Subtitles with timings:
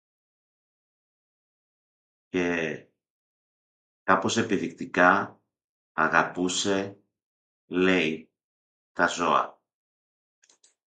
[2.29, 2.85] Και,
[4.03, 5.41] κάπως επιδεικτικά,
[5.93, 7.03] αγαπούσε,
[7.65, 8.29] λέει,
[8.93, 9.61] τα ζώα